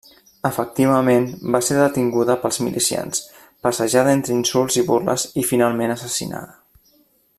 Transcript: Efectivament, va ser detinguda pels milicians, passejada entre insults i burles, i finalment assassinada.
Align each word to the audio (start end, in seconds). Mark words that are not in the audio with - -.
Efectivament, 0.49 1.27
va 1.55 1.59
ser 1.67 1.75
detinguda 1.79 2.37
pels 2.45 2.59
milicians, 2.67 3.21
passejada 3.67 4.17
entre 4.19 4.35
insults 4.39 4.79
i 4.83 4.85
burles, 4.89 5.27
i 5.43 5.45
finalment 5.51 5.95
assassinada. 5.99 6.59